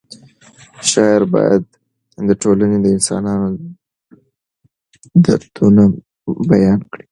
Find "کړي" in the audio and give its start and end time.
6.91-7.05